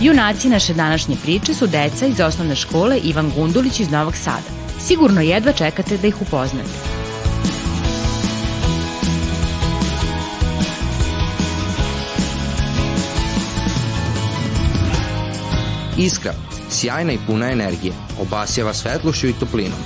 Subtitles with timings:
[0.00, 4.48] Junaci naše današnje priče su deca iz osnovne škole Ivan Gundulić iz Novog Sada.
[4.80, 6.68] Sigurno jedva čekate da ih upoznate.
[15.98, 16.34] Iskra,
[16.70, 19.78] sjajna i puna energije, obasjava svetlošću i toplinom.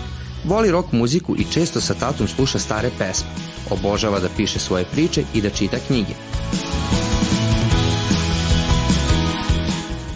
[0.45, 3.29] Voli rock muziku i često sa tatom sluša stare pesme.
[3.71, 6.15] Obožava da piše svoje priče i da čita knjige.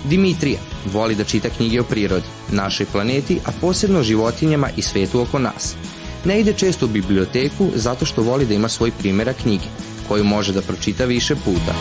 [0.04, 0.58] Dimitrija
[0.92, 5.38] voli da čita knjige o prirodi, našoj planeti, a posebno o životinjama i svetu oko
[5.38, 5.74] nas.
[6.24, 9.64] Ne ide često u biblioteku zato što voli da ima svoj primjera knjige,
[10.08, 11.74] koju može da pročita više puta.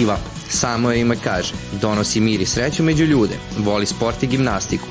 [0.00, 0.18] Iva,
[0.50, 4.86] samo je ime kaže, donosi mir i sreću među ljude, voli sport i gimnastiku.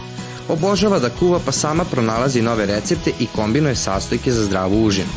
[0.50, 5.09] Obožava da kuva pa sama pronalazi nove recepte i kombinuje sastojke za zdravu užinu.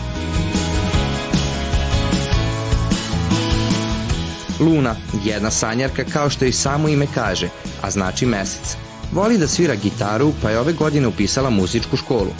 [4.60, 7.48] Luna, jedna sanjarka kao što i samo ime kaže,
[7.82, 8.76] a znači mesec.
[9.12, 12.30] Voli da svira gitaru, pa je ove godine upisala muzičku školu.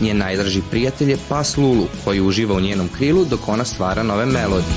[0.00, 4.26] Njen najdraži prijatelj je pas Lulu, koji uživa u njenom krilu dok ona stvara nove
[4.26, 4.74] melodije.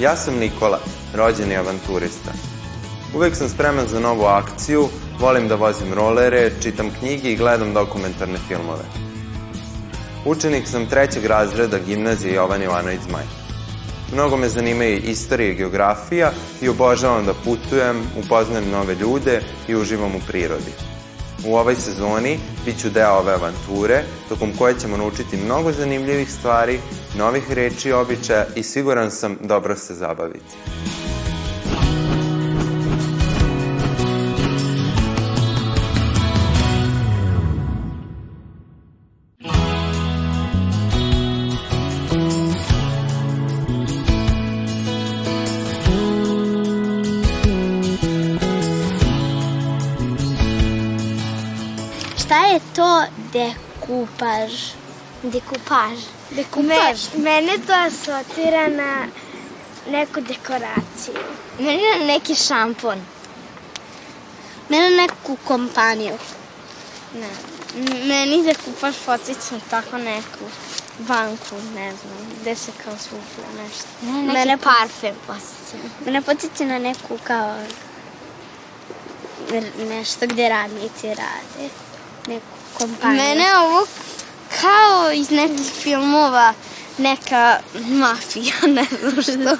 [0.00, 0.80] Ja sam Nikola,
[1.14, 2.32] rođeni avanturista.
[3.14, 4.88] Uvek sam spreman za novu akciju,
[5.20, 8.84] volim da vozim rolere, čitam knjige i gledam dokumentarne filmove.
[10.24, 13.37] Učenik sam trećeg razreda gimnazije Jovan Jovanović Zmaj.
[14.12, 16.32] Mnogo me zanimaju istorija i geografija
[16.62, 20.72] i obožavam da putujem, upoznajem nove ljude i uživam u prirodi.
[21.46, 26.78] U ovoj sezoni bit ću deo ove avanture, tokom koje ćemo naučiti mnogo zanimljivih stvari,
[27.18, 30.56] novih reči i običaja i siguran sam dobro se zabaviti.
[53.32, 54.52] Dekupaž?
[55.22, 55.98] Dekupaž.
[56.30, 56.98] Dekupaž?
[57.14, 59.08] Me, mene to asocira na
[59.90, 61.18] neku dekoraciju.
[61.58, 62.98] Meni na neki šampon.
[64.68, 66.18] Mene na neku kompaniju.
[67.14, 67.30] Ne.
[68.06, 70.44] Meni dekupaž podsjeća na tako neku
[70.98, 73.88] banku, ne znam, gde se kao sufla nešto.
[74.02, 75.88] Mene neki Mene parfem posjeća.
[76.04, 77.58] Mene podsjeća na neku kao
[79.88, 81.68] nešto gde radnici rade.
[82.28, 82.46] Neku
[82.78, 83.22] kompaniju.
[83.22, 83.86] Mene ovo
[84.60, 86.54] kao iz nekih filmova
[86.98, 89.56] neka mafija, ne znam što.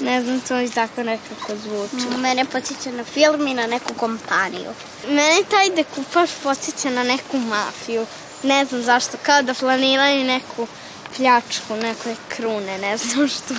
[0.00, 2.18] Ne znam, to mi tako nekako zvuči.
[2.18, 4.70] Mene podsjeća na film i na neku kompaniju.
[5.08, 8.06] Mene taj dekupaž podsjeća na neku mafiju.
[8.42, 10.66] Ne znam zašto, kao da planiraju neku
[11.16, 13.54] pljačku, neke krune, ne znam što.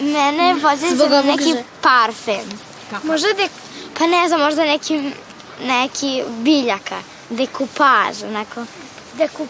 [0.00, 2.60] Mene podsjeća na neki parfem.
[3.02, 3.50] Možda dek...
[3.98, 5.10] Pa ne znam, možda neki,
[5.64, 7.11] neki biljaka.
[7.32, 8.64] Dekupaž, onako.
[9.14, 9.46] Deku...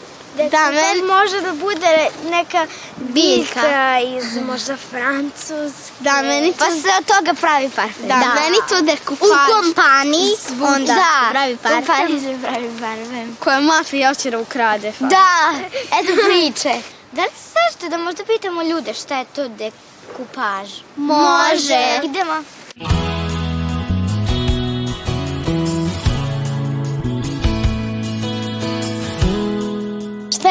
[0.50, 2.66] Da, meni može da bude neka
[2.96, 5.72] biljka iz možda Francus.
[6.00, 6.58] Da, meni to...
[6.58, 8.08] Pa se od toga pravi parfem.
[8.08, 9.28] Da, meni to dekupaž.
[9.28, 10.30] U kompaniji
[10.62, 12.20] onda da, pravi U kompaniji parfem.
[12.20, 13.36] se pravi parfem.
[13.40, 14.92] Koja mafija hoće da ukrade.
[14.98, 15.06] Pa.
[15.06, 15.52] Da,
[16.00, 16.74] eto priče.
[17.12, 20.70] Da li se sećate da možda pitamo ljude šta je to dekupaž?
[20.96, 22.00] Može.
[22.04, 22.42] Idemo.
[22.76, 23.11] Šta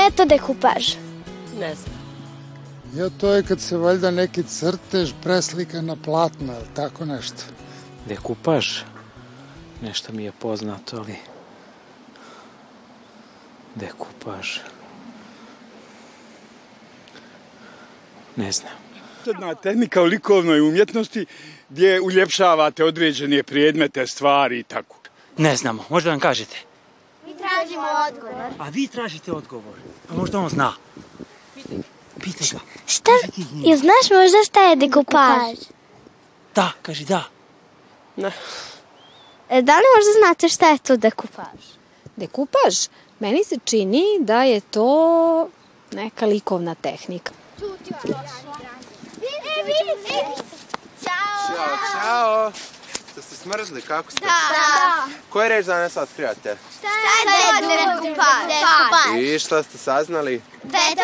[0.04, 0.96] je to dekupaž?
[1.60, 2.02] Ne znam.
[2.96, 7.44] Ja, to je kad se valjda neki crtež preslika na platno, ili tako nešto.
[8.08, 8.68] Dekupaž?
[9.82, 11.16] Nešto mi je poznato, ali...
[13.76, 14.58] Dekupaž...
[18.36, 18.74] Ne znam.
[19.26, 21.26] Jedna tehnika u likovnoj umjetnosti
[21.70, 24.96] gdje uljepšavate određene predmete, stvari i tako.
[25.38, 26.71] Ne znamo, možda nam kažete.
[27.72, 28.52] Tražimo odgovor.
[28.60, 29.74] A vi tražite odgovor.
[30.10, 30.74] A možda on zna.
[32.20, 32.60] Pitaj ga.
[32.86, 33.12] Šta?
[33.64, 35.58] Je znaš možda šta je dekupaž?
[36.56, 37.24] Da, kaži da.
[39.50, 41.62] E, Da li možda znate šta je to dekupaž?
[42.16, 42.88] Dekupaž?
[43.20, 45.50] Meni se čini da je to
[45.92, 47.32] neka likovna tehnika.
[51.04, 52.52] Ćao, čao.
[53.42, 54.20] Smrzli, kako ste?
[54.20, 54.28] Da.
[54.28, 55.08] da.
[55.30, 56.58] Koje reč danas otkrivate?
[56.80, 59.24] Šta je dekupaž?
[59.24, 60.42] I šta ste saznali?
[60.64, 61.02] Da je to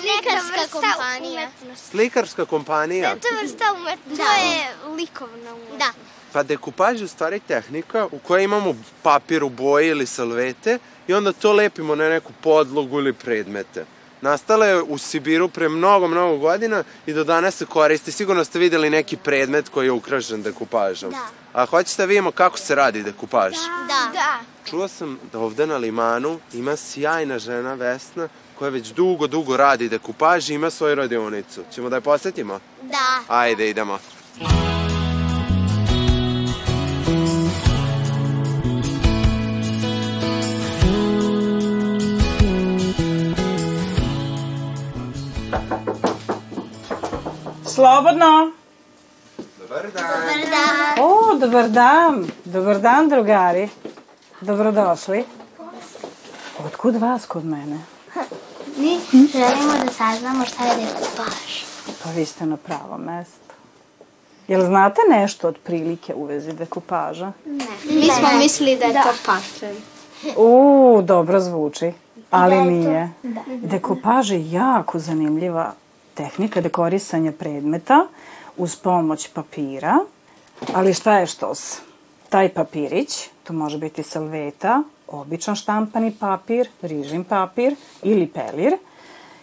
[0.00, 1.48] slikarska kompanija.
[1.90, 3.08] Slikarska kompanija?
[3.08, 4.24] Da je to vrsta umetnosti.
[4.24, 5.78] To je likovna umetnost.
[5.78, 5.92] Da.
[6.32, 11.14] Pa dekupaž je u stvari tehnika u kojoj imamo papir u boji ili salvete i
[11.14, 13.84] onda to lepimo na neku podlogu ili predmete.
[14.20, 18.12] Nastala je u Sibiru pre mnogo, mnogo godina i do danas se koristi.
[18.12, 21.10] Sigurno ste videli neki predmet koji je ukrašen dekupažom.
[21.10, 21.41] Da.
[21.52, 23.52] A hoćete da vidimo kako se radi dekupaž?
[23.88, 24.10] Da.
[24.12, 24.40] da.
[24.70, 28.28] Čuo sam da ovde na limanu ima sjajna žena Vesna
[28.58, 31.64] koja već dugo, dugo radi dekupaž i ima svoju radionicu.
[31.74, 32.60] Ćemo da je posetimo?
[32.82, 33.34] Da.
[33.34, 33.98] Ajde, idemo.
[47.74, 48.52] Slobodno.
[49.58, 50.04] Dobar dan.
[50.04, 50.81] Dobar dan.
[51.42, 52.26] Dobar dan.
[52.44, 53.68] Dobar dan, drugari.
[54.40, 55.24] Dobrodošli.
[56.66, 57.78] Otkud vas kod mene?
[58.76, 58.98] Mi
[59.32, 61.62] želimo da saznamo šta je dekupaž.
[62.04, 63.54] Pa vi ste na pravo mesto.
[64.48, 67.32] Jel znate nešto od prilike u vezi dekupaža?
[67.46, 67.66] Ne.
[67.84, 69.76] Mi smo mislili da je to parfem.
[70.36, 71.92] U, dobro zvuči,
[72.30, 73.10] ali Da nije.
[73.22, 73.40] da.
[73.62, 75.72] Dekupaž je jako zanimljiva
[76.14, 78.06] tehnika dekorisanja predmeta
[78.56, 79.98] uz pomoć papira,
[80.74, 81.80] ali šta je štos?
[82.28, 88.76] Taj papirić, to može biti salveta, običan štampani papir, rižin papir ili pelir,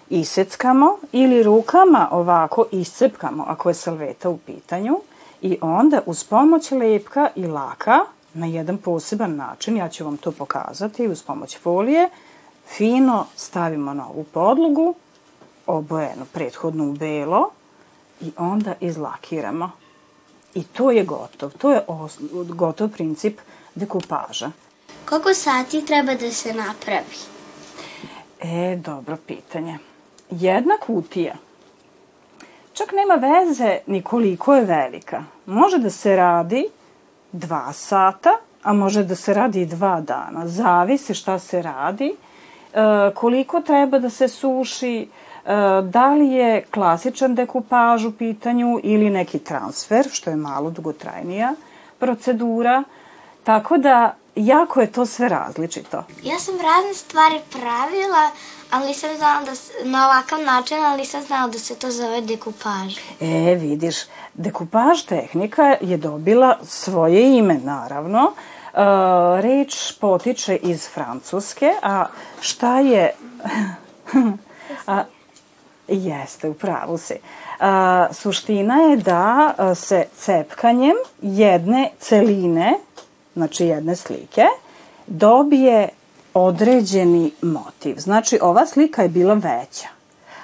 [0.10, 5.00] iseckamo ili rukama ovako iscepkamo ako je salveta u pitanju
[5.42, 8.00] i onda uz pomoć lepka i laka
[8.34, 12.10] na jedan poseban način, ja ću vam to pokazati uz pomoć folije,
[12.68, 14.96] fino stavimo na ovu podlogu,
[15.68, 17.50] obojenu prethodno u belo
[18.22, 19.72] i onda izlakiramo.
[20.54, 21.52] I to je gotov.
[21.58, 21.82] To je
[22.48, 23.40] gotov princip
[23.76, 24.52] dekupaža.
[25.06, 27.18] Koliko sati treba da se napravi?
[28.42, 29.78] E, dobro pitanje.
[30.30, 31.36] Jedna kutija
[32.80, 35.24] čak nema veze ni koliko je velika.
[35.46, 36.68] Može da se radi
[37.32, 38.30] dva sata,
[38.64, 40.48] a može da se radi i dva dana.
[40.48, 45.08] Zavisi šta se radi, e, koliko treba da se suši,
[45.84, 51.54] da li je klasičan dekupaž u pitanju ili neki transfer, što je malo dugotrajnija
[52.00, 52.84] procedura.
[53.44, 56.04] Tako da, jako je to sve različito.
[56.24, 58.32] Ja sam razne stvari pravila,
[58.72, 62.22] ali nisam znala da se, na ovakav način, ali nisam znala da se to zove
[62.22, 62.98] dekupaž.
[63.22, 63.96] E, vidiš,
[64.34, 68.32] dekupaž tehnika je dobila svoje ime, naravno.
[68.32, 68.82] E,
[69.42, 72.06] reč potiče iz Francuske, a
[72.42, 73.12] šta je...
[74.88, 75.04] a,
[75.92, 77.14] jeste, u pravu si.
[77.60, 82.74] A, suština je da se cepkanjem jedne celine,
[83.36, 84.46] znači jedne slike,
[85.08, 85.90] dobije
[86.34, 87.96] određeni motiv.
[87.98, 90.00] Znači, ova slika je bila veća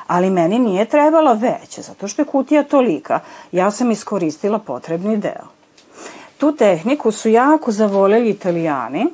[0.08, 3.20] ali meni nije trebala veća, zato što je kutija tolika.
[3.52, 5.48] Ja sam iskoristila potrebni deo.
[6.38, 9.06] Tu tehniku su jako zavoleli italijani,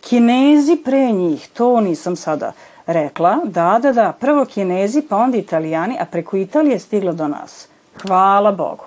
[0.00, 2.52] kinezi pre njih, to nisam sada
[2.86, 7.28] rekla, da, da, da, prvo kinezi, pa onda italijani, a preko Italije je stiglo do
[7.28, 7.68] nas.
[8.02, 8.84] Hvala Bogu.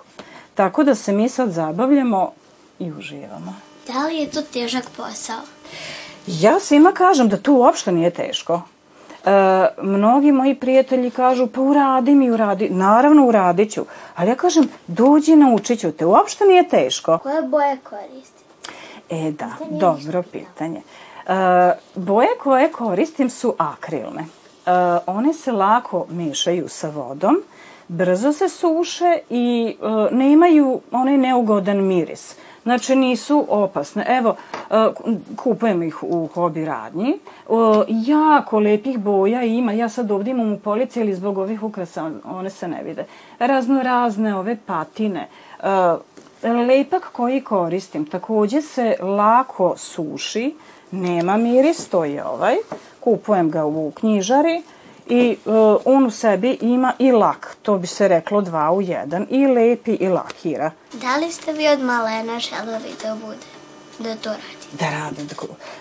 [0.55, 2.31] Tako da se mi sad zabavljamo
[2.79, 3.55] i uživamo.
[3.87, 5.41] Da li je to težak posao?
[6.27, 8.61] Ja svima kažem da to uopšte nije teško.
[9.25, 9.31] E,
[9.81, 12.69] mnogi moji prijatelji kažu, pa uradi mi, uradi.
[12.69, 13.85] Naravno, uradit ću.
[14.15, 16.05] Ali ja kažem, dođi, naučit ću te.
[16.05, 17.17] Uopšte nije teško.
[17.17, 18.43] Koje boje koristi?
[19.09, 20.77] E da, dobro pitanje.
[20.77, 21.14] E,
[21.96, 24.25] boje koje koristim su akrilne.
[24.65, 24.72] E,
[25.05, 27.36] one se lako mešaju sa vodom,
[27.88, 32.36] brzo se suše i e, nemaju onaj neugodan miris.
[32.63, 34.05] Znači nisu opasne.
[34.08, 34.36] Evo,
[34.70, 34.88] e,
[35.36, 37.20] kupujem ih u hobi radnji.
[37.88, 39.72] Jako lepih boja ima.
[39.72, 43.05] Ja sad ovdje imam u polici, ali zbog ovih ukrasa one se ne vide.
[43.39, 45.27] Razno razne ove patine.
[45.63, 45.67] E,
[46.53, 50.55] lepak koji koristim takođe se lako suši,
[50.92, 52.56] nema miris, to je ovaj.
[53.00, 54.63] Kupujem ga u knjižari
[55.08, 55.54] i uh,
[55.86, 59.94] on u sebi ima i lak, to bi se reklo dva u jedan, i lepi
[59.94, 60.72] i lakira.
[60.94, 63.38] Da li ste vi od malena želeli da bude,
[64.00, 64.56] da to radite?
[64.80, 65.36] Da radim, da,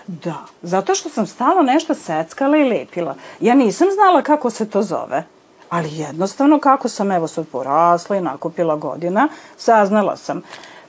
[0.06, 0.44] da.
[0.62, 3.14] Zato što sam stalno nešto seckala i lepila.
[3.40, 5.24] Ja nisam znala kako se to zove.
[5.70, 10.42] Ali jednostavno kako sam evo sad porasla i nakupila godina, saznala sam.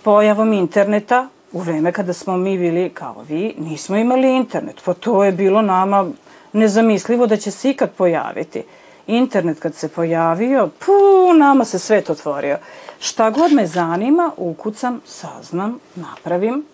[0.04, 4.82] Pojavom interneta, u vreme kada smo mi bili kao vi, nismo imali internet.
[4.86, 6.08] Pa to je bilo nama
[6.54, 8.64] nezamislivo da će se ikad pojaviti.
[9.08, 12.58] internet kad se pojavio, pu, nama se svet otvorio.
[13.00, 16.66] Šta god me zanima, ukucam, saznam, napravim.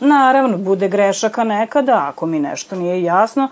[0.00, 3.48] Naravno, bude grešaka nekada, ako mi nešto nije jasno,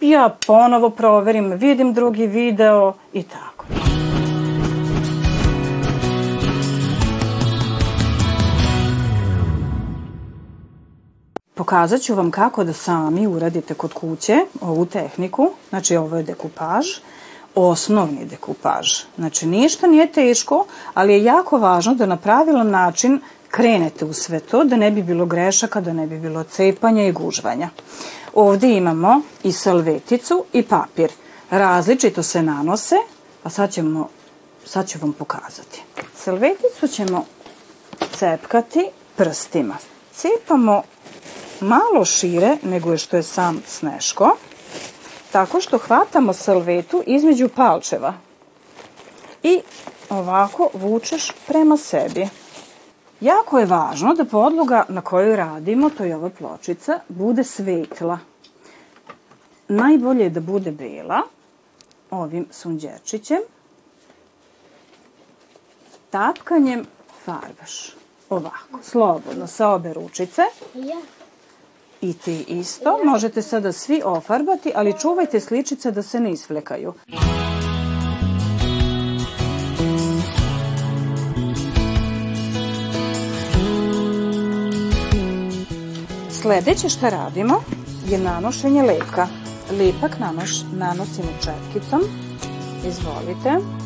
[0.00, 3.55] ja ponovo proverim, vidim drugi video i tako.
[11.56, 16.86] Pokazat ću vam kako da sami uradite kod kuće ovu tehniku, znači ovo je dekupaž,
[17.54, 18.88] osnovni dekupaž.
[19.16, 24.40] Znači ništa nije teško, ali je jako važno da na pravilan način krenete u sve
[24.40, 27.70] to, da ne bi bilo grešaka, da ne bi bilo cepanja i gužvanja.
[28.34, 31.12] Ovde imamo i salveticu i papir.
[31.50, 32.96] Različito se nanose,
[33.44, 34.08] a sad, ćemo,
[34.64, 35.82] sad ću vam pokazati.
[36.14, 37.24] Salveticu ćemo
[38.12, 39.76] cepkati prstima.
[40.12, 40.82] Cepamo
[41.60, 44.36] malo šire nego što je sam sneško,
[45.32, 48.14] tako što hvatamo salvetu između palčeva
[49.42, 49.60] i
[50.10, 52.28] ovako vučeš prema sebi.
[53.20, 58.18] Jako je važno da podloga na kojoj radimo, to je ova pločica, bude svetla.
[59.68, 61.22] Najbolje je da bude bela,
[62.10, 63.40] ovim sunđerčićem.
[66.10, 66.86] Tapkanjem
[67.24, 67.94] farbaš.
[68.30, 70.42] Ovako, slobodno, sa obe ručice.
[70.74, 71.15] Ja.
[72.00, 72.98] I ti isto.
[73.04, 76.94] Možete sada svi ofarbati, ali čuvajte sličice da se ne isflekaju.
[86.30, 87.60] Sledeće šta radimo
[88.10, 89.26] je nanošenje lepka.
[89.78, 92.00] Lepak nanoš, nanosimo četkicom.
[92.88, 93.85] Izvolite.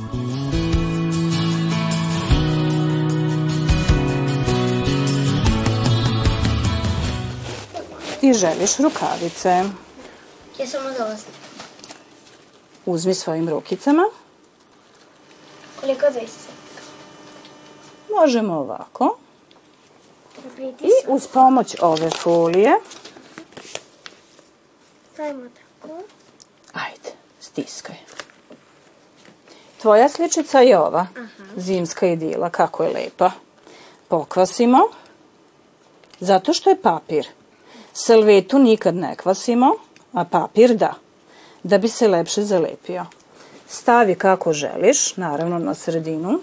[8.20, 9.48] Ti želiš rukavice.
[10.58, 11.30] Ja samo dosta.
[12.86, 14.02] Uzmi svojim rukicama.
[15.80, 16.52] Koliko dvesta?
[18.20, 19.18] Možemo ovako.
[20.58, 22.72] I uz pomoć ove folije,
[25.12, 25.94] Stavimo tako.
[26.72, 27.10] ajde,
[27.40, 27.96] stiskaj.
[29.82, 31.06] Tvoja sličica je ova,
[31.56, 33.30] zimska idila, kako je lepa.
[34.08, 34.78] Pokvasimo,
[36.20, 37.26] zato što je papir.
[38.02, 39.74] Salvetu nikad ne kvasimo,
[40.12, 40.94] a papir da,
[41.62, 43.06] da bi se lepše zalepio.
[43.68, 46.40] Stavi kako želiš, naravno na sredinu.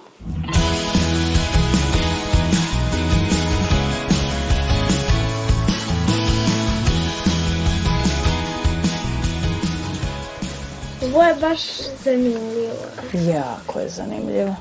[11.03, 11.59] Ovo je baš
[12.03, 12.73] zanimljivo.
[13.13, 14.55] Jako je zanimljivo.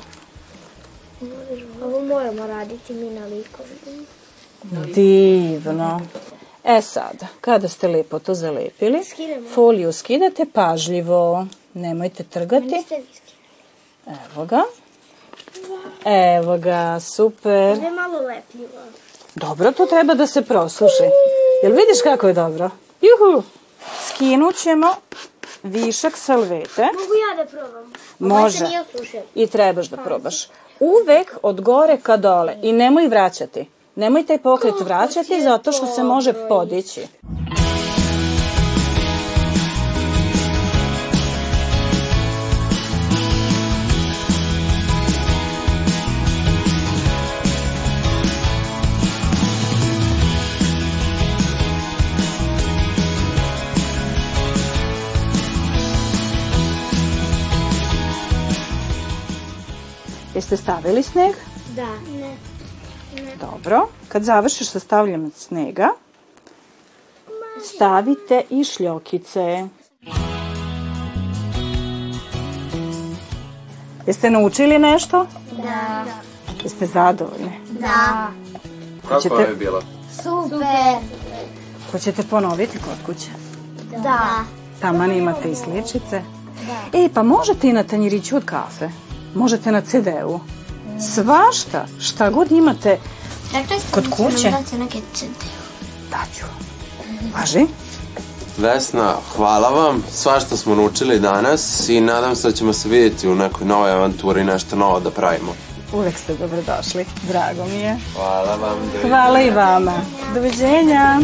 [1.84, 4.06] Ovo moramo raditi mi na likovima.
[4.94, 6.00] Divno.
[6.66, 9.48] E sad, kada ste lepo to zalepili, Skidamo.
[9.48, 11.46] foliju skidate pažljivo.
[11.74, 12.84] Nemojte trgati.
[14.06, 14.62] Evo ga.
[16.04, 17.72] Evo ga, super.
[17.72, 18.80] Ovo je malo lepljivo.
[19.34, 21.04] Dobro, to treba da se prosuši.
[21.62, 22.70] Jel vidiš kako je dobro?
[23.00, 23.42] Juhu!
[24.06, 24.94] Skinut ćemo
[25.62, 26.82] višak salvete.
[26.82, 27.92] Mogu ja da probam?
[28.18, 28.64] Može.
[28.64, 29.22] Nije osušio.
[29.34, 30.48] I trebaš da probaš.
[30.80, 33.66] Uvek od gore ka dole i nemoj vraćati.
[33.96, 37.00] Nemoj taj pokret vraćati zato što se može podići.
[60.34, 61.34] Jeste stavili sneg?
[61.76, 61.86] Da.
[62.20, 62.55] Ne.
[63.40, 63.88] Dobro.
[64.08, 65.88] Kad završiš sa stavljanjem snega,
[67.64, 69.68] stavite i šljokice.
[74.06, 75.26] Jeste naučili nešto?
[75.52, 76.04] Da.
[76.62, 77.52] Jeste zadovoljni?
[77.70, 78.30] Da.
[79.08, 79.82] Kako je bilo?
[80.22, 80.96] Super.
[81.92, 83.30] Hoćete ponoviti kod kuće?
[84.02, 84.44] Da.
[84.80, 86.22] Taman imate i sličice.
[86.92, 88.88] E, pa možete i na tanjiriću od kafe.
[89.34, 90.40] Možete na CD-u.
[91.00, 92.98] Svašta, šta god imate,
[93.48, 94.50] ste Kod će kuće?
[94.78, 95.28] neke CD.
[96.10, 96.46] daću.
[97.38, 97.66] Važi?
[98.58, 100.02] Vesna, hvala vam.
[100.12, 104.40] Svašta smo naučili danas i nadam se da ćemo se vidjeti u nekoj novoj avanturi
[104.40, 105.54] i nešto novo da pravimo.
[105.92, 107.04] Uvek ste dobrodošli.
[107.28, 107.96] Drago mi je.
[108.16, 108.78] Hvala vam.
[109.02, 109.92] Hvala i vama.
[110.34, 111.20] Doviđenja.